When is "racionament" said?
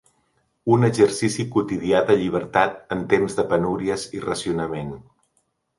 4.29-4.95